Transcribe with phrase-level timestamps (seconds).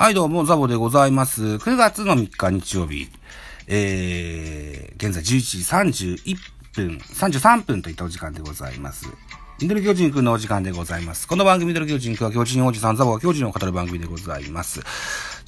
[0.00, 1.42] はい、どうも、ザボでございます。
[1.42, 3.08] 9月の3日日曜日、
[3.66, 6.36] えー、現在11時31
[6.72, 9.08] 分、33分といったお時間でございます。
[9.60, 11.26] ミドル巨人くんのお時間でございます。
[11.26, 14.82] この番組ミドル巨人くんは巨人王子さんザボが巨人を語る番組でございます。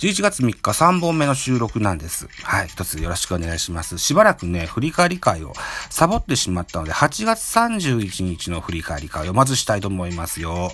[0.00, 2.26] 11月3日3本目の収録なんです。
[2.42, 3.98] はい、一つよろしくお願いします。
[3.98, 5.52] しばらくね、振り返り会を
[5.90, 10.72] サボってしまったので、8月31日の振り返り会をまずしたいと思いますよ。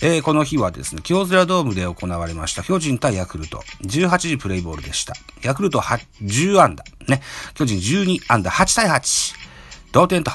[0.00, 3.62] えー、この日はですね、京セラドームで行われました巨人対ヤクルト。
[3.84, 5.14] 18時プレイボールでした。
[5.42, 6.82] ヤクルトは10安打。
[7.06, 7.22] ね。
[7.54, 9.34] 巨人12安打8対8。
[9.92, 10.32] 同点と。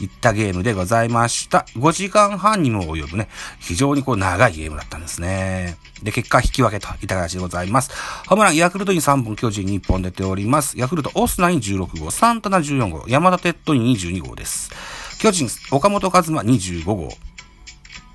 [0.00, 1.66] いったゲームでございました。
[1.76, 3.28] 5時間半にも及ぶね、
[3.60, 5.76] 非常にこう長いゲームだったんですね。
[6.02, 7.90] で、結果引き分けといった形でございます。
[8.26, 10.78] ホームラン、ヤクルトに3本、巨人に1本出ております。
[10.78, 14.70] ヤクルト、オスナに16号、サンタナ14号、山田哲人に22号です。
[15.18, 17.08] 巨人、岡本和真25号。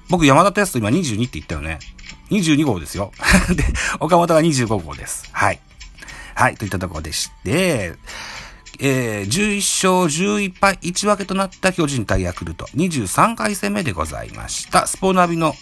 [0.10, 1.80] 僕、山田テスト今22って言ったよね。
[2.32, 3.12] 22号ですよ。
[3.56, 3.64] で、
[4.00, 5.30] 岡本が25号です。
[5.32, 5.60] はい。
[6.36, 7.96] はい、といったところでして、
[8.82, 12.66] えー、11勝11敗1分けとなった巨人対ヤクルト。
[12.76, 14.88] 23回戦目でございました。
[14.88, 15.54] スポナビの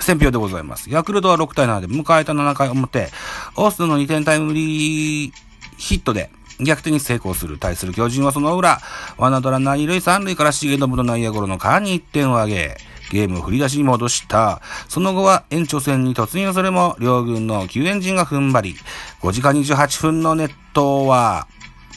[0.00, 0.90] 選票でございます。
[0.90, 3.08] ヤクルトは6対7で迎えた7回表、
[3.56, 5.32] オースの2点タイムリー
[5.76, 7.58] ヒットで逆転に成功する。
[7.58, 8.80] 対する巨人はその裏、
[9.16, 12.76] ワンアウトランナ2塁3塁から重信の内野ゴロの間に1点を挙げ、
[13.10, 14.60] ゲームを振り出しに戻した。
[14.88, 18.76] その後は延長戦に突入それも両軍の救援陣が踏ん張り、
[19.20, 21.46] 5時間28分のネットは、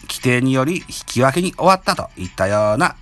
[0.08, 2.96] 規定により引き分けに終わったといったような、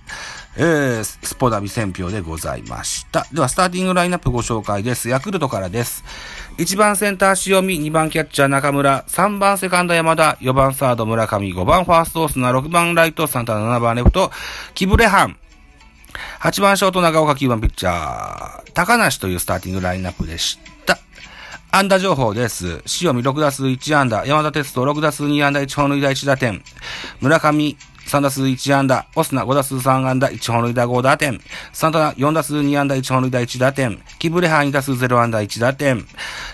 [0.56, 3.26] えー、スポダビ選票でございました。
[3.32, 5.08] では、スターティングラインナップご紹介です。
[5.08, 6.02] ヤクルトからです。
[6.58, 14.30] 1番センター塩見、2番キャッチャー中村、3番セカンド山田、4番サード村上、5番ファーストオスナ、6番ライトサンタ、7番レフト、
[14.74, 15.36] キブレハン、
[16.40, 20.98] 8番ショート長岡、9番ピッチャー、高梨というスターティングラインナップでした。
[21.70, 22.82] 安打情報です。
[23.02, 25.60] 塩見6打数1安打、山田哲人6打数2安打。
[25.60, 26.62] 1本塁打1打点、
[27.20, 30.30] 村上3打数1安打、オスナ5打数3安打。
[30.30, 31.40] 1本塁打5打点、
[31.72, 32.96] サンタナ4打数2安打。
[32.96, 35.40] 1本塁打1打点、キブレハ2打数0安打。
[35.40, 36.06] 1打点、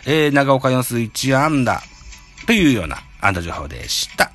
[0.06, 1.82] えー、長岡4打数1安打、
[2.46, 4.32] というような安打情報でした。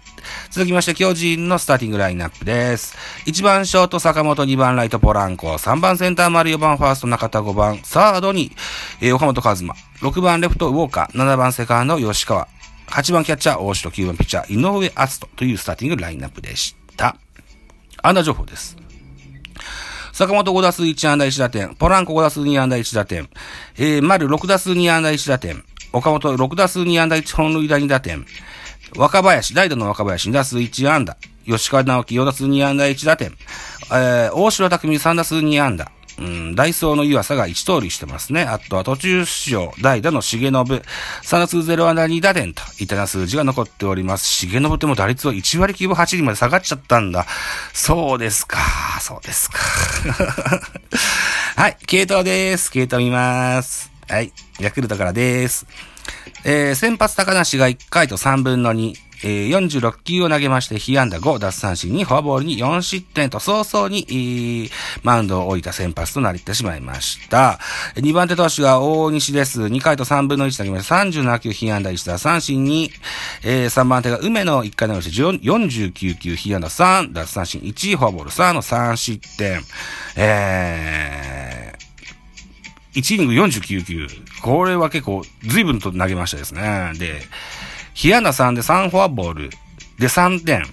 [0.57, 2.97] 続きまして、巨人のスターティングラインナップです。
[3.28, 7.79] 1番ショート坂本、2番ライトポランコ、3番センター丸、4番ファースト中田、5番。
[7.84, 8.51] サードに、
[9.00, 12.47] えー、岡本和真、6番レフトウォーカー、7番セカンド吉川、
[12.88, 17.16] 8番キャッチャー大城、9番ピッチャー井上敦人というスターティングラインナップでした。
[18.01, 18.78] 安打情報です。
[20.12, 23.29] 坂本5打数1安打1打点、ポランコ5打数2安打1打点、
[23.78, 25.63] えー、丸6打数2安打1打点、
[25.94, 28.25] 岡本6打数2安打1本塁打2打点、
[28.96, 31.18] 若林、代打の若林2打数1安打。
[31.46, 33.31] 吉川直樹4打数2安打1打点。
[33.92, 35.92] えー、大城匠3打数2安打。
[36.20, 38.42] うん、ダイソーの湯浅が1通りしてますね。
[38.42, 40.81] あとは途中出場、代打の重信、3
[41.31, 44.48] 打数0安打2打点といったな数字が残っております。
[44.48, 47.28] 重信っても打率は1割9分8厘まで下がっちゃったんだ。
[47.72, 48.58] そうですか。
[49.00, 49.58] そうですか。
[51.56, 52.72] はい、系統です。
[52.72, 53.92] 系統見ます。
[54.09, 55.68] はい、ヤクルトからです。
[56.45, 64.69] えー、先発高梨が1回と3分の2、えー、46球を投げまして、被安打5、奪三振にフォアボールに4失点と早々に、えー、
[65.03, 67.59] マウンドを降りた先発となりてしまいました。
[67.95, 69.63] 2番手投手が大西です。
[69.63, 72.91] 2回と3分の1投げまして、37球被安打1打三振に、
[73.44, 79.62] えー、3番手が梅野1回投げまして、49球被安打3、奪三振1、フォアボール3の3失点。
[80.16, 81.47] えー、
[82.97, 84.08] 1イニング49球。
[84.41, 86.91] これは結構随分と投げましたですね。
[86.97, 87.22] で、
[87.94, 89.50] ヒアナさんで3フォアボール。
[90.00, 90.66] で3点。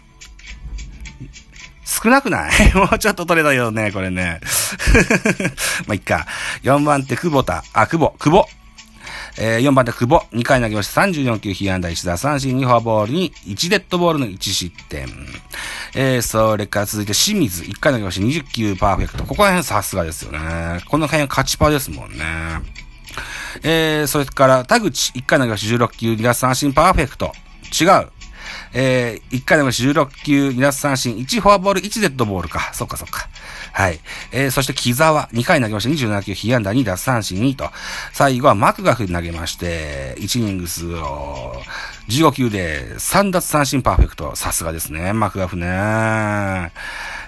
[1.85, 2.51] 少なくない？
[2.75, 4.41] もうちょっと取れたよね、これね。
[5.87, 6.27] まあ、いっか。
[6.63, 7.63] 4番手、久保田。
[7.75, 8.49] あ、久保、久保。
[9.39, 10.25] えー、4番で、久保。
[10.33, 11.03] 2回投げました。
[11.03, 15.09] 34球、被安打1打三振、2フォアボールに、1デッドボールの1失点。
[15.95, 17.65] えー、それから続いて、清水。
[17.65, 18.27] 1回投げました。
[18.27, 19.25] 20球パーフェクト。
[19.25, 20.39] ここら辺さすがですよね。
[20.89, 22.25] この辺は勝ちパーですもんね。
[23.63, 27.33] えー、それから、田口、1回投げました16球、2打三振、パーフェクト。
[27.81, 28.09] 違う。
[28.73, 32.71] えー、1回投げました16球、2奪三振、1フォアボール、1デッドボールか。
[32.73, 33.29] そっかそっか。
[33.73, 34.01] はい。
[34.33, 37.71] えー、そして木沢、2回投げました27球、被安打2奪三振2と。
[38.13, 41.63] 最後はマクガフに投げまして、1イニング数を
[42.09, 44.37] 15球で3奪三振パーフェクト。
[44.37, 46.73] さすがですね、マクガフね。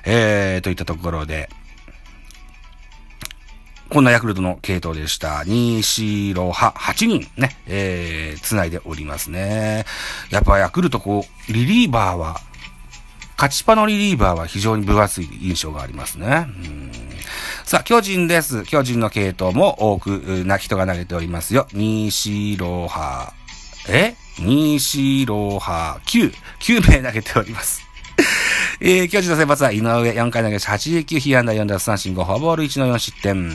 [0.04, 1.48] えー、といったところで、
[3.88, 5.44] こんなヤクルトの系統でした。
[5.44, 9.84] 西ロハ8人ね、えー、繋いでおりますね。
[10.30, 12.40] やっぱヤクルトこう、リリーバーは、
[13.36, 16.46] 勝ちパのリリーバーは非常に分厚い印象がありますね。
[16.48, 16.90] うん
[17.64, 18.62] さあ、巨人です。
[18.62, 21.66] 巨人の系統も多くな人が投げておりますよ。
[21.72, 23.32] 西ロハ、
[23.88, 24.14] え？
[24.38, 27.82] 西ロハ9、9名投げております。
[28.78, 33.48] えー、巨人の先発は井上、4回投げまし89、被安打4奪三振5、フォアボール1の4失点。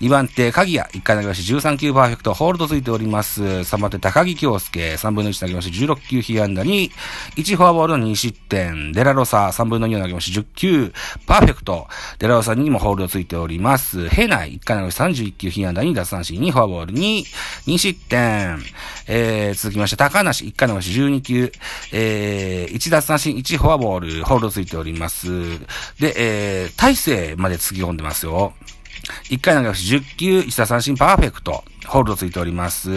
[0.00, 3.42] 2番手、鍵谷、1回投げまし13球パーフェクト、ホールドついております。
[3.42, 6.90] 3番手、高木京介、3分の1投げまし16球被安打2、
[7.36, 8.92] 1フォアボールの2失点。
[8.92, 10.92] デラロサ、3分の2投げまし10球、
[11.26, 11.88] パーフェクト。
[12.18, 14.10] デラロサにもホールドついております。
[14.10, 17.24] ヘナイ、1回投げまし31球被安打2、奪三振2、フォアボール2、
[17.66, 18.58] 2失点。
[19.08, 21.52] えー、続きまして、高梨、1回投げまし12球、
[21.92, 25.28] えー、1奪三振1フォアボール、ホールドついていております。
[25.98, 28.52] で、えー、大勢まで突き込んでますよ。
[29.30, 31.64] 1回投げまし10球、1打三振パーフェクト。
[31.86, 32.90] ホールドついております。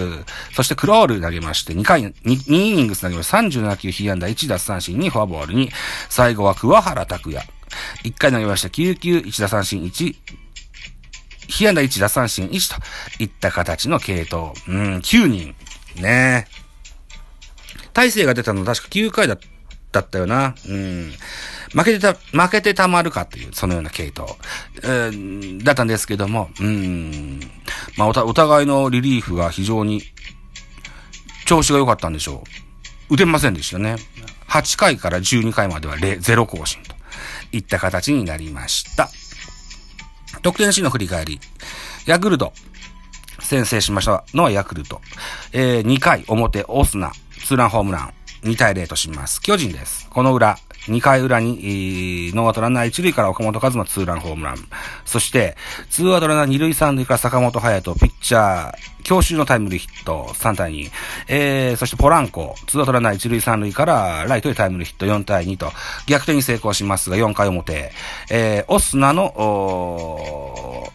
[0.55, 5.71] そしてクロール投げまして、2回、2, 2イニングス投げまして、37球、被安打1打三振2フォアボールに、
[6.09, 7.47] 最後は桑原拓也。
[8.03, 10.15] 1回投げました9球、1打三振1、
[11.49, 14.53] 被安打1打三振1といった形の系統。
[14.67, 15.55] うん、9人。
[15.95, 16.47] ね
[17.93, 19.37] 大勢が出たの確か9回だ
[19.91, 20.55] だったよな。
[20.67, 21.11] うん。
[21.73, 24.27] 負けてた、負けてたまるかという、そのような系統、
[24.83, 27.39] えー、だったんですけども、うん。
[27.97, 30.01] まあお、お互いのリリーフが非常に、
[31.45, 32.43] 調子が良かったんでしょ
[33.09, 33.15] う。
[33.15, 33.95] 打てませんでしたね。
[34.47, 36.95] 8回から12回までは0行進と
[37.51, 39.09] いった形になりました。
[40.41, 41.39] 得点シーンの振り返り。
[42.05, 42.53] ヤクルト。
[43.39, 45.01] 先制しましたのはヤクルト。
[45.53, 47.11] えー、2回表、オスナ、
[47.45, 48.13] ツーランホームラン。
[48.43, 49.41] 2対0とします。
[49.41, 50.07] 巨人です。
[50.09, 54.55] この裏、2回裏に、ノーアウトランナー1塁から岡本和真ツーランホームラン。
[55.05, 55.55] そして、
[55.89, 58.73] ツーアウトランナー2塁3塁から坂本勇人、ピッチャー、
[59.03, 60.91] 強襲のタイムリーヒット、3対2。
[61.27, 65.05] えー、そしてポランコ、ツーアトランナー1塁3塁からライトでタイムリーヒット。
[65.05, 65.71] 4対2と、
[66.07, 67.91] 逆転に成功しますが、4回表、
[68.29, 70.91] えー、オスナの、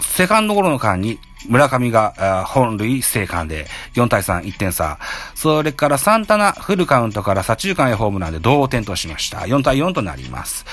[0.00, 3.66] セカンドゴロの間に村上が本塁生還で。
[3.94, 4.98] 4対3、1点差。
[5.44, 9.40] それからサンタナフルカウントから左中間へホームランで同点としました。
[9.40, 10.64] 4対4となります。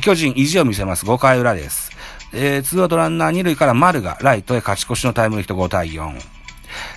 [0.00, 1.90] 巨人意地を見せます5回裏です。
[2.32, 6.18] えー、ツーアウトランナー2塁から丸がライトへ勝ち越しのタイムリーヒット5対4。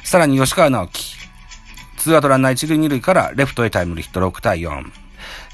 [0.05, 1.17] さらに吉川尚輝。
[1.97, 4.85] ツーアウトランナー1塁2塁からレフトへタイムリーヒット6対4。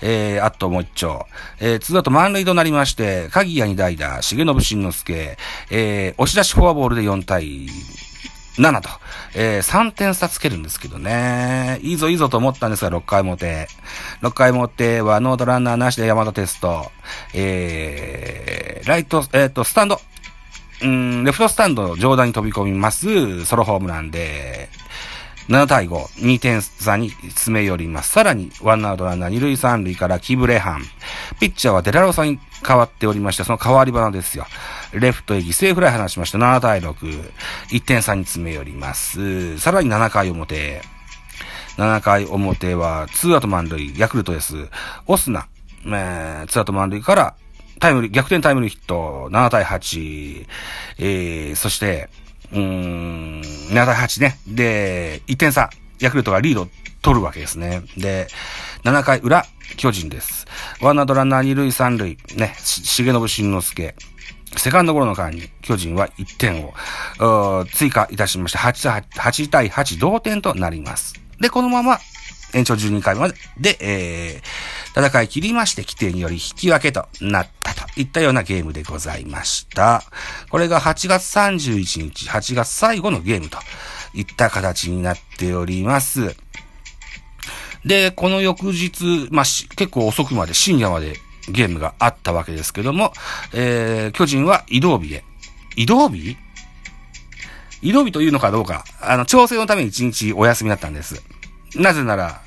[0.03, 1.25] えー、あともう一丁。
[1.59, 5.39] えー、ツーアウト満塁となりまして、鍵谷に代打、重信慎之介、
[5.71, 7.67] えー、押し出しフォアボールで4対
[8.57, 8.89] 7と、
[9.35, 11.79] えー、3点差つけるんですけどね。
[11.81, 13.67] いいぞいいぞと思ったんですが、6回表。
[14.21, 16.91] 6回表はノーアウトランナーなしで山田哲人。
[17.33, 19.99] えー、ライト、えっ、ー、と、スタンド。
[20.83, 23.45] うん、レフトスタンド上段に飛び込みます。
[23.45, 24.69] ソロホームランで、
[25.49, 28.11] 7対5、2点差に詰め寄ります。
[28.11, 30.83] さらに、ワンアウトランナー2塁3塁からキブレハン。
[31.39, 34.45] ピッチャーはデラロサに変わっておりまして、その代わり場ですよ。
[34.93, 36.37] レフトへ犠牲フライ離しました。
[36.37, 37.31] 7対6、
[37.71, 39.57] 1点差に詰め寄ります。
[39.59, 40.81] さらに7回表。
[41.77, 44.67] 7回表は、ツーアウト満塁、ヤクルトです。
[45.07, 45.47] オスナ、
[45.85, 47.35] えー、ツーアウト満塁から、
[47.79, 50.45] タイムリー、逆転タイムリーヒット、7対8、
[50.99, 52.09] えー、そして、
[52.51, 54.37] うーん、7対8ね。
[54.47, 55.69] で、1点差、
[55.99, 56.67] ヤクルトがリード
[57.01, 57.81] 取るわけですね。
[57.97, 58.27] で、
[58.83, 59.45] 7回裏、
[59.77, 60.45] 巨人です。
[60.81, 63.95] ワンアウトランナー2塁3塁、ね、し重信慎之介。
[64.57, 71.15] セカンドゴロの間に巨人は1点を追加いたしまして、8対 ,8 対8同点となります。
[71.39, 71.99] で、このまま
[72.53, 80.03] 延長12回までで、えー、戦い切りまして、規定により引き分けとなったといったようなゲームでございました。
[80.49, 83.57] これが8月31日、8月最後のゲームと
[84.13, 86.35] いった形になっております。
[87.85, 91.17] で、この翌日、まあ、結構遅くまで、深夜まで
[91.49, 93.13] ゲームがあったわけですけども、
[93.53, 95.23] えー、巨人は移動日へ。
[95.75, 96.37] 移動日？
[97.81, 101.21] 移動日というのかどうか、あの、調整のために1日お休みだったんです。
[101.75, 102.41] なぜなら、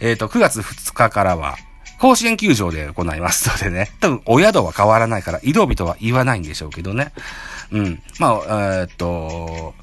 [0.00, 1.56] えっ、ー、と、9月2日からは、
[1.98, 3.90] 甲子園球場で行います のでね。
[3.98, 7.12] 多分、お宿は変わらないから、移動日とは言わないんでしょうけどね。
[7.72, 8.02] うん。
[8.20, 9.74] まあ、えっ、と、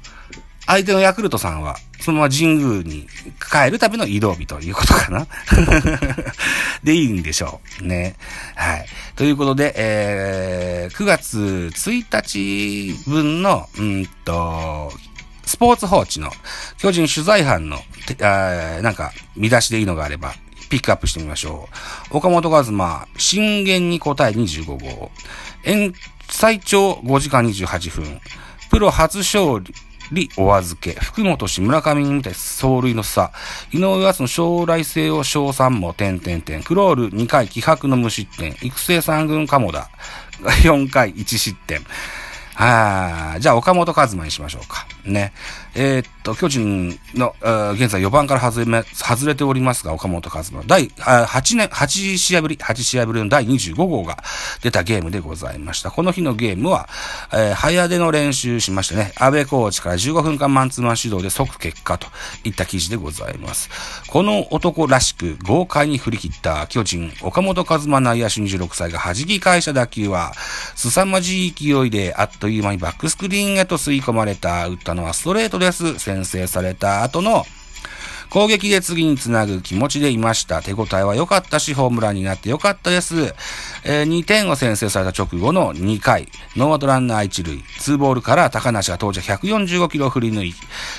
[0.66, 3.06] 相手のヤクルトさんは、そのまま神宮に
[3.40, 5.26] 帰るための移動日ということかな
[6.84, 7.86] でいいんでしょう。
[7.86, 8.16] ね。
[8.54, 8.86] はい。
[9.14, 14.92] ということで、えー、9月1日分の、うんと、
[15.44, 16.30] スポーツ報知の
[16.78, 17.78] 巨人取材班の、
[18.20, 20.34] あなんか、見出しでいいのがあれば、
[20.68, 21.68] ピックアップしてみましょ
[22.12, 22.16] う。
[22.16, 25.10] 岡本和真、震源に答え25号。
[26.28, 28.20] 最長5時間28分。
[28.68, 29.72] プロ初勝利
[30.36, 30.92] お預け。
[30.92, 33.32] 福本氏村上に見て走塁の差。
[33.72, 36.62] 井上敦の将来性を賞賛も点点点。
[36.62, 38.56] クロール2回気迫の無失点。
[38.62, 39.90] 育成三軍かもだ。
[40.40, 41.80] 4回1失点。
[42.56, 44.86] はあ、じゃあ岡本和真にしましょうか。
[45.04, 45.32] ね。
[45.74, 47.36] えー、っと、巨人の、
[47.74, 50.62] 現在4番から外れ、外れておりますが、岡本和真。
[50.66, 54.24] 第、8年、8試合ぶり、8試合ぶりの第25号が
[54.62, 55.90] 出たゲームでございました。
[55.90, 56.88] この日のゲームは、
[57.30, 62.06] えー、早出の練習しましてね、安倍コーチから15分間マンツーマン指導で即結果と
[62.44, 63.68] いった記事でございます。
[64.08, 70.32] この男らしく豪快に振り切った巨人、岡本和真内野手26歳が弾き返した打球は、
[70.74, 75.98] 凄まじい勢いであっとという間にバックスクリーンへと吸い込まれた、打ったのはストレートです。
[75.98, 77.44] 先制された後の
[78.30, 80.62] 攻撃で次につなぐ気持ちでいました。
[80.62, 83.34] 手応えは良かったし、ホームランになって良かったです。
[83.84, 90.54] えー、2点を先制された直後の2回、ノーアウトランナー1塁、2ボールから高梨が当時は145キロ振り抜い、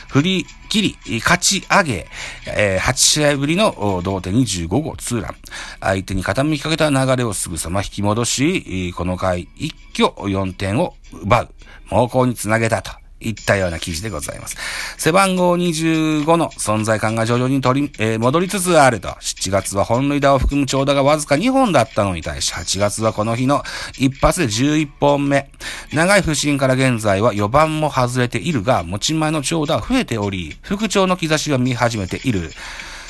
[0.08, 2.08] 振り切り、勝ち上げ、
[2.48, 5.36] えー、8試合ぶりの同点25号ツーラン。
[5.80, 11.50] 相手に傾きかけた流れをすぐさま引き戻し、この回一挙4点を奪う。
[11.90, 13.07] 猛攻につなげたと。
[13.20, 14.58] いったような記事でございます。
[14.98, 19.10] 背番号25の存在感が徐々に取り、えー、戻りつつあると。
[19.10, 23.64] 7月は本塁打を含む長打がわずか2本だったのに対し、8月はこの日の
[23.98, 25.50] 一発で11本目。
[25.94, 32.52] 長い不振から現在は4番も外れているが、持ち前の長打は増えており、復調の兆しが見始めている。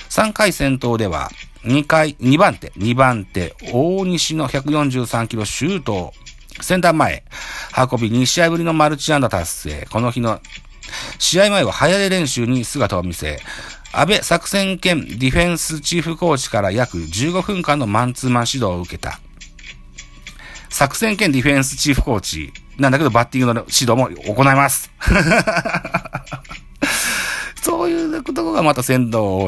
[0.09, 1.29] 3回戦闘では、
[1.63, 6.13] 2回、2番手、2番手、大西の143キロシュート
[6.61, 7.23] センター前、
[7.91, 9.87] 運び2試合ぶりのマルチアンダ達成。
[9.91, 10.39] この日の
[11.19, 13.39] 試合前は早出練習に姿を見せ、
[13.93, 19.19] 安倍作戦兼ディフェンスチーフコーチから約15分間のマンツーマン指導を受けた。
[20.69, 24.91] 作戦兼ディフェンスチーフコーチなんだけどバッティングの指導も行います。
[27.61, 29.45] そういうとこがまた先導を